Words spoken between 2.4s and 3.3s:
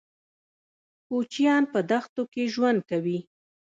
ژوند کوي.